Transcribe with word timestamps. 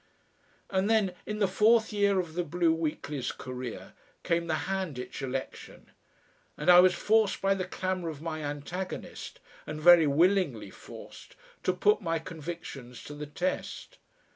And 0.71 0.89
then, 0.89 1.13
in 1.27 1.37
the 1.37 1.47
fourth 1.47 1.93
year 1.93 2.19
of 2.19 2.33
the 2.33 2.43
BLUE 2.43 2.73
WEEKLY'S 2.73 3.31
career, 3.33 3.93
came 4.23 4.47
the 4.47 4.65
Handitch 4.67 5.21
election, 5.21 5.91
and 6.57 6.71
I 6.71 6.79
was 6.79 6.95
forced 6.95 7.39
by 7.39 7.53
the 7.53 7.65
clamour 7.65 8.09
of 8.09 8.19
my 8.19 8.43
antagonist, 8.43 9.39
and 9.67 9.79
very 9.79 10.07
willingly 10.07 10.71
forced, 10.71 11.35
to 11.61 11.71
put 11.71 12.01
my 12.01 12.17
convictions 12.17 13.03
to 13.03 13.13
the 13.13 13.27
test. 13.27 13.99